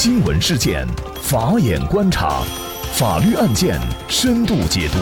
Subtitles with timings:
[0.00, 0.86] 新闻事件，
[1.20, 2.44] 法眼观察，
[2.92, 4.98] 法律案件深度解读，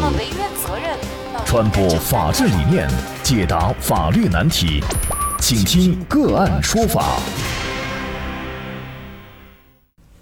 [1.45, 2.88] 传播法治理念，
[3.22, 4.82] 解答法律难题，
[5.38, 7.21] 请听个案说法。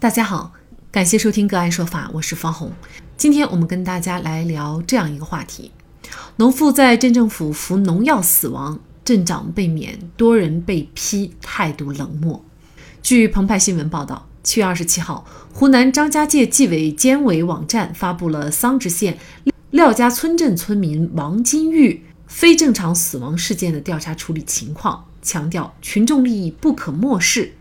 [0.00, 0.52] 大家好，
[0.91, 2.72] 感谢收听个案说法，我是方红。
[3.16, 5.70] 今天我们跟大家来聊这样一个话题：
[6.38, 12.45] 农妇在镇政府服农药死亡，镇长被免，多人被批态度冷漠。
[13.00, 19.19] 据澎湃新闻报道，七月二十七号，湖南张家界纪委监委网站发布了桑植县
[19.70, 27.55] 廖家村镇村民王金玉非正常死亡事件的调查处理情况，强调群众利益不可漠视。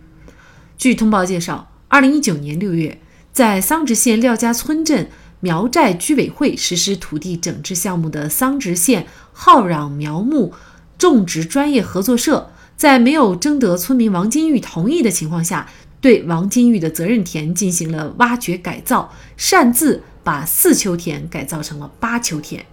[0.77, 2.99] 据通报介绍，二零一九年六月，
[3.31, 10.53] 在桑植县廖家村镇苗寨居委会实施土地整治项目的桑植县浩壤苗木
[10.97, 12.51] 种植专业合作社。
[12.75, 15.69] 在没有征得村民王金玉同意的情况下，
[16.03, 22.65] 对王金玉的责任田进行了挖掘改造，擅自把四丘田改造成了八丘田。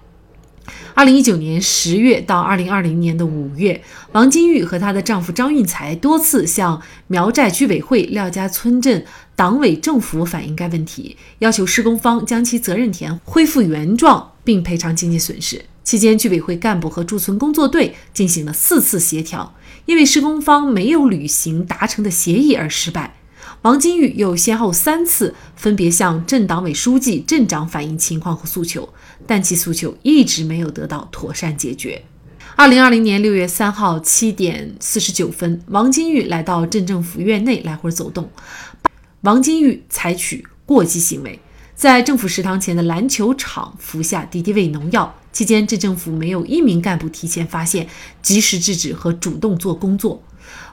[0.94, 15.64] 二零一九年十月到二零二零年的五月，王金玉和她的丈夫张运才多次向苗寨居委会廖家村镇党委政府反映该问题，要求施工方将其责任田恢复原状并赔偿经济损失。
[15.84, 19.55] 期间，居委会干部和驻村工作队进行了四次协调，
[19.86, 23.14] 因为施工方没有履行达成的协议而失败。
[23.62, 28.89] 王金玉又先后三次分别向镇党委书记、镇长反映情况和诉求，
[29.27, 32.02] 但其诉求一直没有得到妥善解决。
[32.56, 38.30] 二零二零年六月三号七点四十九分，王金玉来到镇政府院内来回走动，
[39.20, 41.39] 王金玉采取过激行为。
[41.74, 47.86] 在政府食堂前的篮球场服下敌敌畏农药期间，镇政府没有一名干部提前发现、
[48.22, 50.22] 及时制止和主动做工作。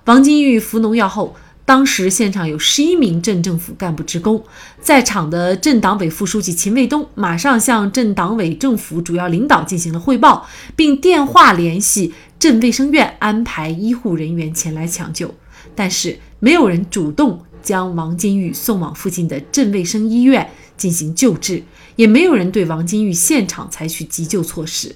[0.06, 1.36] 王金玉服农药后，
[1.68, 4.42] 当时现场有十一名镇政府干部职工，
[4.80, 10.48] 在场的镇党委副书记秦卫东马上向镇党委政府主要领导进行了汇报，
[10.78, 15.36] 并电话联系镇卫生院安排医护人员前来抢救，
[15.76, 20.50] 但是没有人主动将王金玉送往附近的镇卫生医院。
[20.78, 21.64] 进行救治，
[21.96, 24.96] 也没有人对王金玉现场采取急救措施。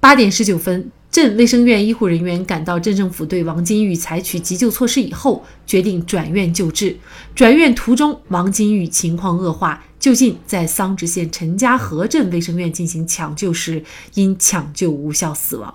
[0.00, 6.96] 八点十九分，镇卫生院医护人员赶到镇政府，对王金玉采取急救措施以后，决定转院救治。
[7.34, 13.82] 转院途中，王金玉情况恶化，就近在桑植县陈家河镇卫生院进行抢救时，
[14.14, 15.74] 因抢救无效死亡。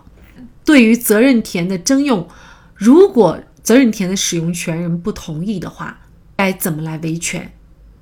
[0.64, 2.28] 对于责任田的征用，
[2.74, 6.00] 如果责任田的使用权人不同意的话，
[6.38, 7.52] 该怎么来维权？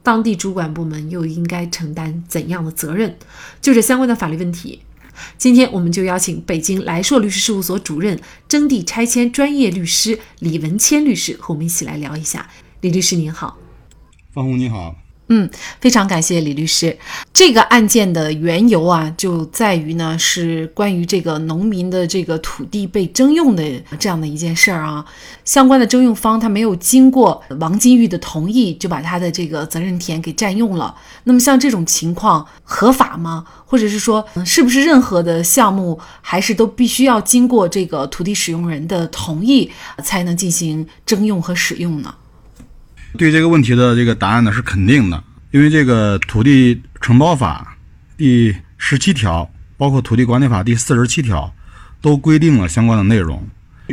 [0.03, 3.17] 当地主管部门又应该承担怎样的责任？
[3.59, 4.81] 就这相关的法律问题，
[5.37, 12.49] 今天我们就邀请北京来硕律师事务所主任、征地拆迁专业律师李文谦律师和我们一起来聊一下。
[12.81, 13.57] 李律师您好，
[14.33, 15.02] 方红你好。
[15.27, 16.97] 嗯，非常感谢李律师。
[17.31, 23.63] 这个案件的缘由啊，就在于呢，是关于这个农民的这个土地被征用的
[23.97, 25.05] 这样的一件事儿啊。
[25.45, 30.93] 相关的征用方他没有经过王金玉的同意，就把他的这个责任田给占用了。
[31.23, 33.45] 那么像这种情况合法吗？
[33.65, 39.71] 或者是说，是不是任何的项目还是都必须要经过这个土地使用人的同意
[40.03, 42.13] 才能进行征用和使用呢？
[43.17, 47.77] 对这个问题的这个答案呢是肯定的，因为这个土地承包法
[48.17, 51.53] 第十七条，包括土地管理法第四十七条，
[52.01, 53.47] 都规定了相关的内容。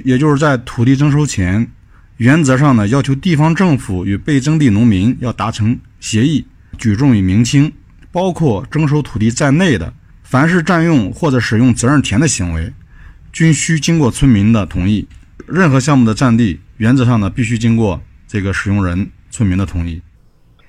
[0.04, 1.70] 也就是在土地征收前，
[2.16, 6.46] 原则上呢要求地方政府与被征地农民要达成协议，
[6.78, 7.70] 举重与明轻，
[8.10, 9.92] 包括征收土地在内的，
[10.22, 12.72] 凡是占用或者使用责任田的行为，
[13.32, 15.06] 均需经过村民的同意。
[15.46, 18.02] 任何项目的占地，原则上呢必须经过。
[18.30, 20.00] 这个使用人村民的同意，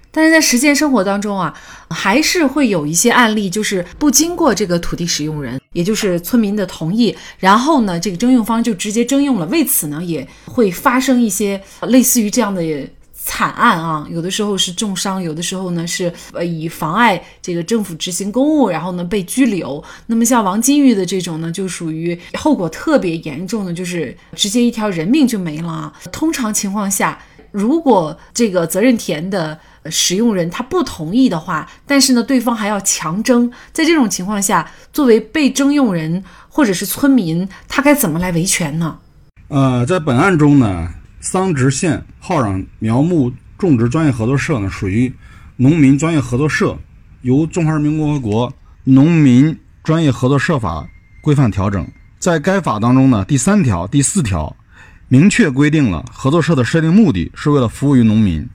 [0.10, 1.54] 但是在实践生活当中啊，
[1.92, 9.46] 还是会有一些案例，就是不经过这个土地使用人，也就是村民的同意，然后呢，这个征用方就直接征用了。
[9.46, 12.64] 为此呢，也会发生一些类似于这样的
[13.14, 14.08] 惨案啊。
[14.10, 19.84] 有的时候是重伤，有的时候呢是呃以妨碍这个政府执行公务，然后呢被拘留。
[20.08, 25.94] 那么像王金玉的这种呢，就属于后果特别严重的，就是直接一条人命就没了。
[26.12, 27.18] 通常情况下。
[27.52, 29.60] 如果这个责任田的
[29.90, 39.00] 使用人他不同意的话，但是呢，对方还要强征，在这种情况下，作为被征用人或者是村民，他该怎么来维权呢？
[39.50, 45.14] 呃，在本案中呢，桑植县浩壤苗木种植专业合作社呢，属于
[45.58, 46.78] 农民专业合作社，
[47.22, 48.54] 由《中华人民共和国
[48.86, 50.82] 农民专业合作社法》
[51.22, 51.86] 规范调整。
[52.18, 54.56] 在该法当中呢，第三条、第四条。
[55.12, 58.48] 明确规定了合作社的设定目的是为了服务于农民，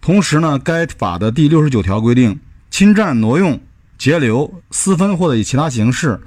[0.00, 2.38] 同时呢，该法的第六十九条规定，
[2.70, 3.60] 侵占、挪用、
[3.98, 6.20] 截留、私分或者以其他形式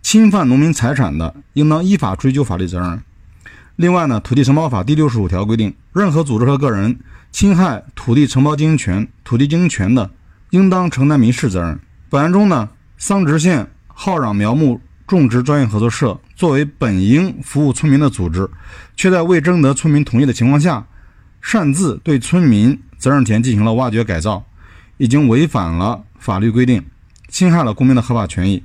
[0.00, 2.98] 侵犯农民财产的，应当依法追究法律责任。
[3.76, 6.98] 另外呢，《土地承包法》第六十五条规定，任何组织和个人
[7.30, 10.10] 侵害土地承包经营权、土地经营权的，
[10.48, 11.78] 应当承担民事责任。
[12.08, 18.48] 本案中呢，桑植县浩壤苗木种植专业合作社作为本应服务村民的组织，
[18.96, 20.84] 却在未征得村民同意的情况下，
[21.40, 24.44] 擅自对村民责任田进行了挖掘改造，
[24.96, 26.84] 已经违反了法律规定，
[27.28, 28.62] 侵害了公民的合法权益，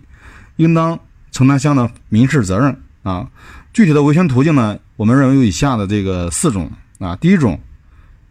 [0.56, 1.00] 应当
[1.32, 3.30] 承担相应的民事责任啊。
[3.72, 7.16] 具体的维权途径呢，我们认为有以下的这个四种啊。
[7.18, 7.60] 第一种，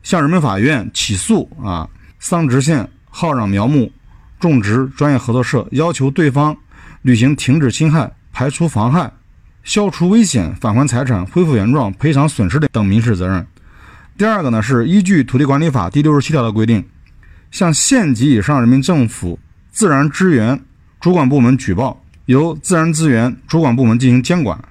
[0.02, 3.90] 向人民法院起诉啊桑植县浩壤苗木。
[4.40, 6.56] 种植专业合作社要求对方
[7.02, 9.12] 履行停止侵害、排除妨害、
[9.64, 13.46] 消除危险、返还财产、恢复原状、赔偿损失的等民事责任。
[14.18, 16.84] 第二个呢，是依据土地管理法第六十七条的规定，
[17.50, 19.38] 向县级以上人民政府
[19.70, 20.60] 自然资源
[21.00, 24.62] 主管部门举报，由自然资源主管部门进行监管。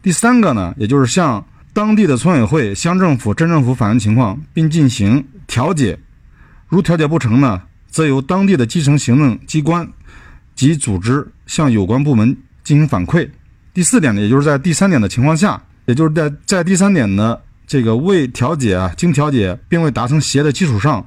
[0.00, 5.98] 第三个呢，也就是向当地的村委会、乡政府、镇政府反映情况，并进行调解。
[6.68, 7.62] 如调解不成呢？
[7.90, 9.88] 则由当地的基层行政机关
[10.58, 13.30] 及组织向有关部门进行反馈。
[13.72, 21.06] 第四点呢，也就是在第三点的情况下，也就是在在第三点的这个未调解啊，经调解并未达成协议的基础上，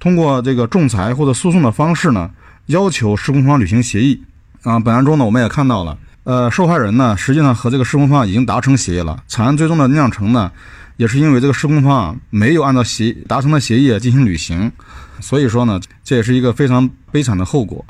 [0.00, 2.28] 通过这个仲裁或者诉讼的方式呢，
[2.66, 4.20] 要求施工方履行协议。
[4.64, 9.22] 啊，本案中呢，我们也看到了，呃，受害人呢，实际上和这个施工方已经达成协议了。
[9.28, 10.50] 惨案最终的酿成呢，
[10.96, 14.72] 也是因为这个施工方啊，没有按照协达成的协议进行履行。
[15.20, 17.84] 所以说呢，这也是一个非常悲惨的后果。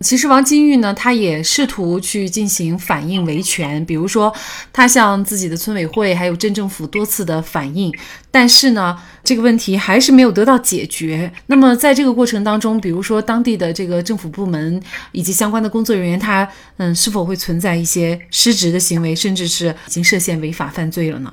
[0.00, 4.32] 其实王金玉呢，他也试图去进行反映维权，比如说
[4.72, 7.90] 他向自己的村委会还有镇政府多次的反映，
[8.30, 11.32] 但是呢，这个问题还是没有得到解决。
[11.46, 14.80] 那么在这个过程当中，比如说当地的这个政府部门
[15.12, 16.46] 以及相关的工作人员，他
[16.76, 21.32] 嗯是否会存在一些失职的行为，甚至是已经涉嫌违法犯罪了呢？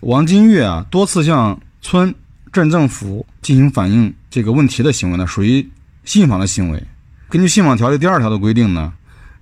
[0.00, 2.14] 王金玉啊，多次向村。
[2.52, 5.68] 镇政府进行反映这个问题的行为呢，属于
[6.06, 6.82] 信访的行为。
[7.28, 8.92] 根据信访条例第二条的规定呢，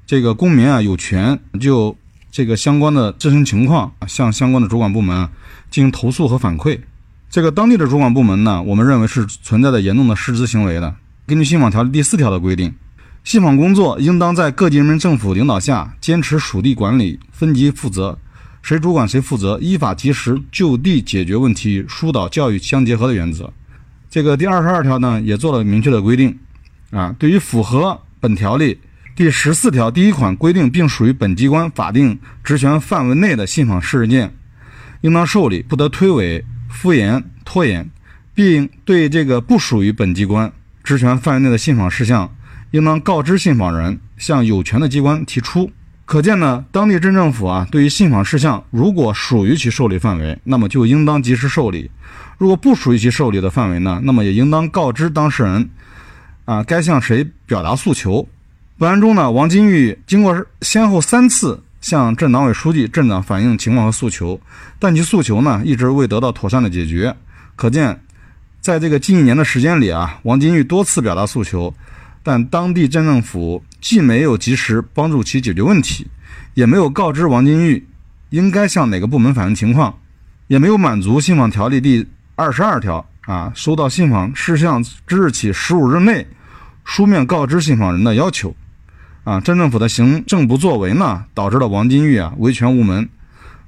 [0.06, 1.94] 这个公民啊有权就
[2.30, 5.28] 这个相关的自身情况向相关的主管部门
[5.70, 6.80] 进行投诉和反馈。
[7.28, 10.94] 这个当地的主管部门呢，我们认为是存在着严重的失职行为的。
[11.26, 12.72] 根据信访条例第四条的规定，
[13.22, 18.18] 信访工作应当在各级人民政府领导下，坚持属地管理、分级负责。
[18.62, 23.52] 谁主管谁负责，依法及时就地解决问题，疏导教育相结合的原则。
[24.08, 26.38] 这个第二十二条呢，也做了明确的规定。
[26.94, 28.78] 啊，对于符合本条例
[29.16, 34.32] 第十四条第一款规定，并属于本机关法定职权范围内的信访事件，
[35.00, 37.90] 应当受理，不得推诿、敷衍、拖延，
[38.32, 40.52] 并对这个不属于本机关
[40.84, 42.32] 职权范围内的信访事项，
[42.70, 45.70] 应当告知信访人，向有权的机关提出。
[46.04, 51.88] 可见呢，当地镇政府啊，对于信访事项，如果属于其受理范围，那么就应当及时受理；
[52.38, 55.70] 如果不属于其受理的范围呢，那么也应当告知当事人，
[56.44, 58.26] 啊，该向谁表达诉求。
[58.76, 64.40] 本案中呢，王金玉经过先后三次向镇党委书记、镇长反映情况和诉求，
[64.78, 67.14] 但其诉求呢，一直未得到妥善的解决。
[67.56, 68.00] 可见，
[68.60, 71.72] 在这个近一年的时间里啊，王金玉多次表达诉求。
[72.22, 76.06] 但当地镇政府既没有及时帮助其解决问题，
[76.54, 77.86] 也没有告知王金玉
[78.30, 79.98] 应该向哪个部门反映情况，
[80.46, 86.26] 也没有满足信访条例第二十二条啊收到信访事项之日起十五日内
[86.84, 88.54] 书面告知信访人的要求，
[89.24, 93.08] 啊，镇政府的行政不作为呢，导致了王金玉啊维权无门，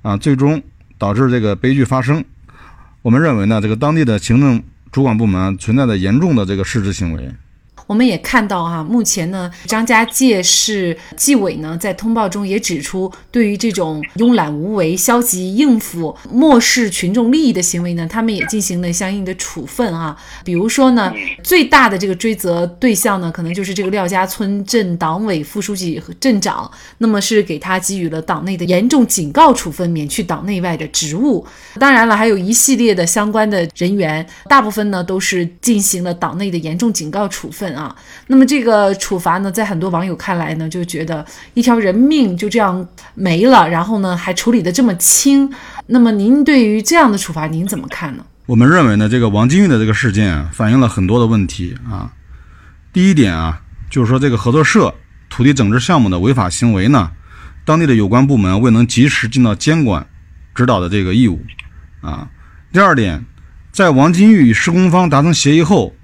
[0.03, 0.63] 啊，最终
[0.99, 2.25] 导致这个悲剧发生。
[3.03, 7.35] 我们认为呢，这个当地的行政主管部门存在着严重的这个失职行为。
[7.87, 20.16] 我们也看到哈，目前呢，张家界市纪委呢在通报中也指出，对于这种慵懒无为、消极应付、漠视群众利益的行为呢，他们也进行了相应的处分啊。
[20.45, 21.12] 比如说呢，
[21.45, 31.47] 最大的这个追责对象呢，可能就是这个廖家村镇党委副书记和镇长，那么是给他给予了党内的严重警告处分，免去党内外的职务。
[31.78, 37.75] 当然了，还有一系列的相关的人员，大部分呢都是进行了党内的严重警告处分。
[37.76, 37.95] 啊，
[38.28, 45.52] 那么这个处罚呢，在很多网友看来呢，就觉得一条人命就这样没了，然后呢还处理的这么轻。
[45.88, 48.25] 那么您对于这样的处罚，您怎么看呢？
[48.47, 52.12] 我们认为呢，这个王金玉的这个事件反映了很多的问题啊。
[52.92, 54.95] 第一点啊，就是说这个合作社
[55.28, 57.11] 土地整治项目的违法行为呢，
[57.64, 60.06] 当地的有关部门未能及时尽到监管
[60.54, 61.40] 指导的这个义务
[62.00, 62.28] 啊。
[62.73, 63.25] 第二点。
[63.73, 65.95] 在王金玉与施工方达成协议后，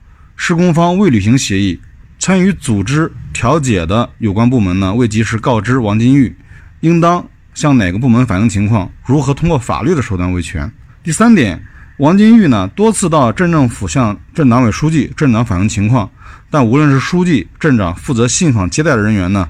[0.45, 1.81] 施工方未履行协议，
[2.19, 6.37] 参与组织调解的有关部门呢未及时告知王金玉，
[6.81, 10.69] 应当向哪个部门反映情况，如何通过法律的手段维权。
[11.05, 11.63] 第三点，
[11.99, 16.11] 王金玉呢多次到镇政府向镇党委书记、镇长反映情况，
[16.51, 19.49] 但无论是书记、镇长负责信访接待的人员呢，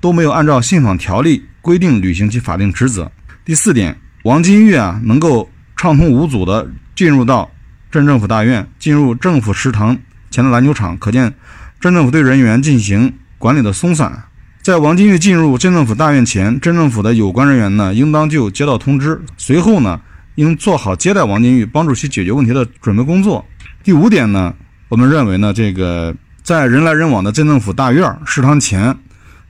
[0.00, 3.08] 都没有按照信访条例规定履行其法定职责。
[3.44, 7.48] 第四点，王金玉啊能够畅通无阻地进入到
[7.88, 9.96] 镇政府大院，进入政府食堂
[10.34, 11.32] 前的篮球场，可见
[11.78, 14.24] 镇政府对人员进行管理的松散。
[14.62, 20.00] 在王金玉进入镇政府大院前，镇政府的有关人员呢，应当就接到通知，随后呢。
[20.36, 23.46] 应做好接待王金玉、帮助其解决问题的准备工作。
[23.84, 24.52] 第五点呢，
[24.88, 26.12] 我们认为呢，这个
[26.42, 28.98] 在人来人往的镇政府大院食堂前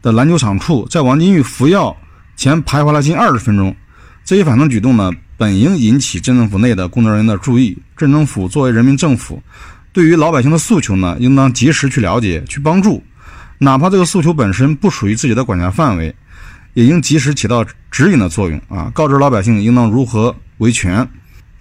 [0.02, 1.96] 的篮球场处，在王金玉服药
[2.36, 3.74] 前徘徊了近二十分钟，
[4.26, 7.78] 这一反常举动呢，本应引起镇政府内的工作人员的注意。
[7.96, 9.42] 镇政府作为人民政府，
[9.94, 13.00] 对于老百姓的诉求呢，应当及时去了解、去帮助，
[13.58, 16.14] 哪怕这个诉求本身不属于自己的管辖范围，
[16.74, 20.34] 也应及时起到指引的作用啊，告知老百姓应当如何。
[20.58, 21.08] 维权，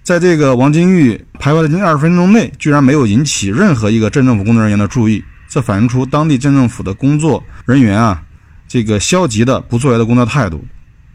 [0.04, 8.22] 在这个王金玉徘徊的近二十分钟内，居然没有引起任何一个镇政府工作人员的注意，这反映出当地镇政府的工作人员啊，
[8.68, 10.64] 这个消极的不作为的工作态度。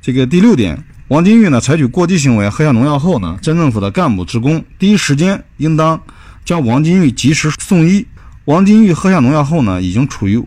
[0.01, 5.99] 这个第六点，王金玉呢采取过激行为，喝下农药后呢，镇政府的干部职工第一时间应当
[6.43, 8.05] 将王金玉及时送医。
[8.45, 10.43] 王金玉喝下农药后呢，已经处于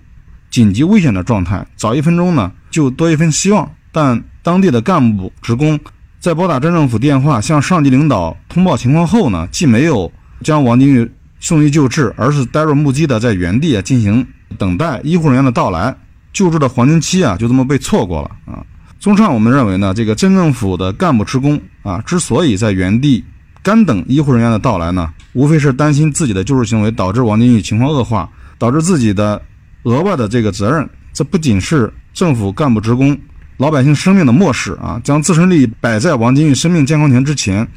[0.51, 5.79] 紧急危险的状态，早一分钟呢就多一分希望，但当地的干部职工。
[6.19, 10.11] 在拨打镇政府电话向上级领导通报情况后呢，既没有
[10.43, 15.97] 将王金玉送医救治，而是呆若木鸡的在原地啊进行等待医护人员的到来，
[16.33, 18.65] 救治的黄金期啊就这么被错过了啊。
[19.01, 23.25] 综上，我们认为呢，这个镇政府的干部职工啊，之所以在原地
[23.63, 28.29] 干等医护人员的到来呢，无非是担心自己的救治行为导致王金玉情况恶化，
[28.59, 29.41] 导致自己的
[29.85, 30.89] 额外的这个责任。
[31.13, 33.19] 这不仅是政府干部职工。
[33.59, 37.69] 老百姓生命的漠视啊，将自身利益摆在王金玉生命健康权之前，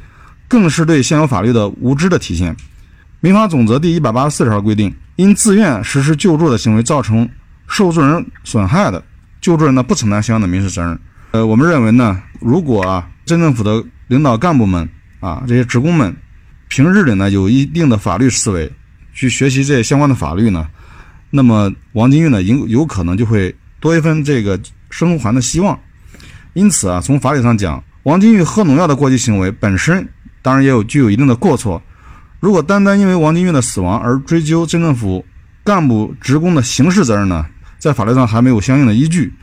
[0.48, 2.56] 更是对现有法律的无知的体现。
[3.20, 7.28] 民法总则第一百八十四条规定，因自愿实施救助的行为造成
[7.68, 9.04] 受助人损害的，
[9.40, 10.98] 救助人呢不承担相应的民事责任。
[11.30, 14.88] 呃，我们认为呢，如果啊，镇政府的领导干部们
[15.20, 16.16] 啊，这些职工们
[16.68, 18.70] 平日里呢有一定的法律思维，
[19.12, 20.68] 去学习这些相关的法律呢，
[21.30, 24.58] 那么王金玉呢有有可能就会多一份这个。
[24.88, 25.78] 生还的希望，
[26.54, 30.08] 因此啊，从法理上讲，王金玉喝农药的过激行为本身
[30.40, 31.82] 当然也有具有一定的过错。
[32.38, 35.26] 如果单单因为王金玉的死亡而追究镇政府
[35.64, 37.44] 干部职工的刑事责任呢，
[37.78, 39.34] 在法律上还没有相应的依据。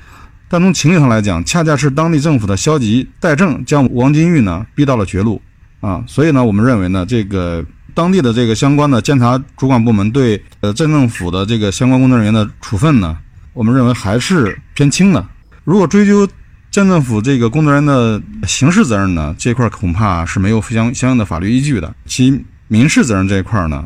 [0.47, 5.41] 但从情理上来讲，恰恰是当地政府的消极怠政，将王金玉呢逼到了绝路
[5.83, 6.03] 啊。
[6.07, 7.63] 所以呢，我们认为呢，这个
[7.93, 13.17] 当地的这个相关的监察主管部门对呃镇政府的这个相关工作人员的处分呢，
[13.53, 15.23] 我们认为还是偏轻的。
[15.65, 16.25] 如果追究
[16.71, 21.93] 镇政府这个工作人员的刑事责任呢，这块恐怕是没有相相应的法律依据的。
[22.05, 23.85] 其民事责任这一块呢，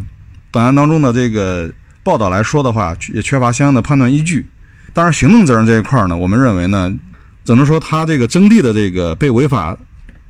[0.52, 1.70] 本案当中的这个
[2.02, 4.48] 报道来说的话，也缺乏相应的判断依据。
[4.94, 6.92] 当然，行政责任这一块呢，我们认为呢，
[7.44, 9.78] 只能说他这个征地的这个被违法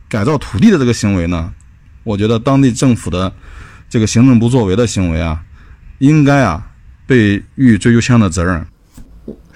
[0.09, 1.53] 改造土地的这个行为呢，
[2.07, 3.33] 我觉得当地政府的
[3.89, 5.43] 这个行政不作为的行为啊，
[5.99, 6.71] 应该啊
[7.05, 8.65] 被予追究相应的责任。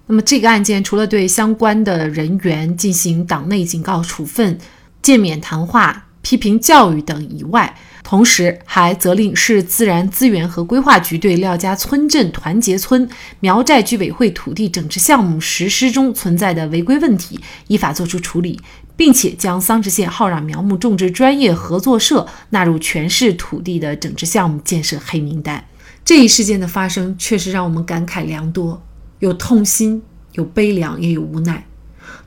[0.08, 4.58] 那么这个案件除了对相关的人员进行党内警告处分、
[5.02, 13.08] 诫勉谈话、批评教育等以外，同时还责令市自然资源和规划局对廖家村镇团结村
[13.40, 18.60] 苗寨居委会土地整治项目实施中存在的违规问题，依法作出处理，
[19.02, 25.66] 并且将桑植县浩壤苗木种植专业合作社纳入全市土地的整治项目建设黑名单。
[26.06, 28.80] 这一事件的发生，确实让我们感慨良多。
[29.18, 30.04] 有痛心，
[30.34, 31.66] 有悲凉，也有无奈。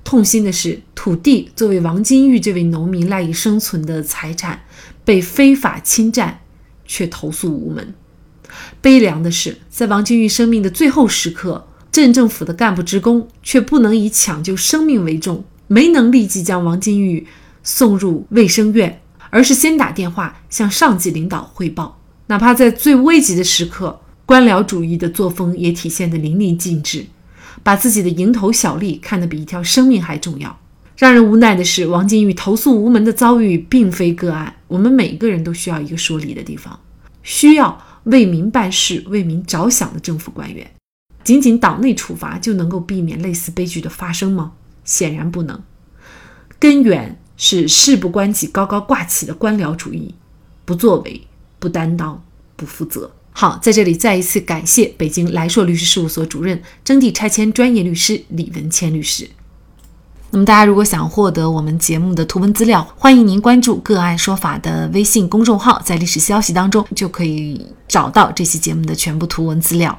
[0.02, 4.62] 痛心的是，土地作为王金玉这位农民赖以生存的财产，
[5.04, 6.40] 被非法侵占，
[6.84, 7.94] 却投诉无门。
[8.80, 17.26] 悲凉的是，在王金玉生命的最后时刻，镇政府的干部职工却不能以抢救生命为重，没能立即将王金玉
[17.62, 24.00] 送入卫生院，而是先打电话向上级领导汇报，哪怕在最危急的时刻。
[24.26, 27.04] 官僚主义的作风也体现得淋漓尽致，
[27.62, 30.58] 把自己的蝇头小利看得比一条生命还重要。
[30.96, 34.54] 让人无奈的是，王金玉投诉无门的遭遇并非个案。
[34.68, 36.80] 我们每个人都需要一个说理的地方，
[37.22, 40.70] 需要为民办事、为民着想的政府官员。
[41.22, 44.52] 仅仅党内处罚就能够避免类似悲剧的发生吗？
[44.84, 45.62] 显然不能。
[46.58, 50.14] 根源是事不关己、高高挂起的官僚主义，
[50.64, 51.26] 不作为。
[51.60, 52.22] 不担当、
[52.56, 53.10] 不负责。
[53.32, 59.30] 好，在这里再一次感谢北京来硕律师事务所主任、征地拆迁专业律师李文谦律师。
[60.28, 69.98] 那么，大家如果想获得我们节目的图文资料，欢迎您关注“个案说法”的微信公众号，在历史消息当中就可以找到这期节目的全部图文资料。